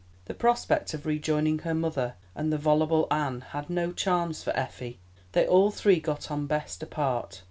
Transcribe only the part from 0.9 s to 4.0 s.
of rejoining her mother and the voluble Anne had no